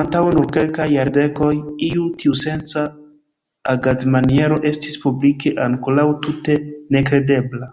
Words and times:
Antaŭ 0.00 0.18
nur 0.34 0.44
kelkaj 0.56 0.84
jardekoj, 0.90 1.48
iu 1.86 2.04
tiusenca 2.22 2.84
agadmaniero 3.72 4.60
estis 4.72 5.00
publike 5.06 5.54
ankoraŭ 5.66 6.06
tute 6.28 6.58
nekredebla. 6.98 7.72